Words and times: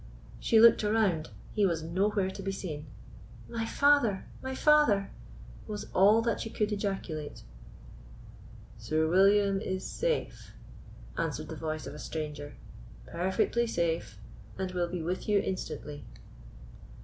She 0.39 0.59
looked 0.59 0.83
around; 0.83 1.29
he 1.53 1.63
was 1.63 1.83
nowhere 1.83 2.31
to 2.31 2.41
be 2.41 2.51
seen. 2.51 2.87
"My 3.47 3.67
father, 3.67 4.25
my 4.41 4.55
father!" 4.55 5.11
was 5.67 5.85
all 5.93 6.23
that 6.23 6.41
she 6.41 6.49
could 6.49 6.71
ejaculate. 6.71 7.43
"Sir 8.79 9.07
William 9.07 9.61
is 9.61 9.85
safe," 9.85 10.53
answered 11.19 11.49
the 11.49 11.55
voice 11.55 11.85
of 11.85 11.93
a 11.93 11.99
stranger—"perfectly 11.99 13.67
safe, 13.67 14.17
and 14.57 14.71
will 14.71 14.89
be 14.89 15.03
with 15.03 15.29
you 15.29 15.37
instantly." 15.39 16.03